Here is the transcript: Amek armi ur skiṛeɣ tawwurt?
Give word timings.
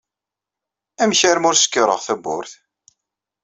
Amek 1.01 1.21
armi 1.29 1.47
ur 1.49 1.55
skiṛeɣ 1.57 1.99
tawwurt? 2.05 2.53